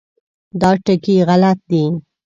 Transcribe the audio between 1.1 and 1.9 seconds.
غلط دي.